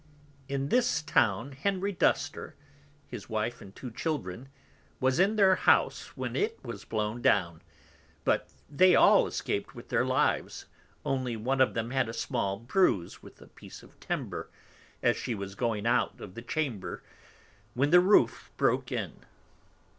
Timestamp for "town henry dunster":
1.03-2.55